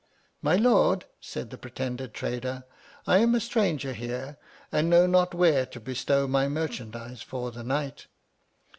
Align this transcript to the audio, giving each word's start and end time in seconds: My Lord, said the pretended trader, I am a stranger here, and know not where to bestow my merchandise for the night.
My 0.41 0.55
Lord, 0.55 1.05
said 1.19 1.51
the 1.51 1.59
pretended 1.59 2.11
trader, 2.15 2.63
I 3.05 3.19
am 3.19 3.35
a 3.35 3.39
stranger 3.39 3.93
here, 3.93 4.37
and 4.71 4.89
know 4.89 5.05
not 5.05 5.35
where 5.35 5.63
to 5.67 5.79
bestow 5.79 6.25
my 6.27 6.47
merchandise 6.47 7.21
for 7.21 7.51
the 7.51 7.61
night. 7.63 8.07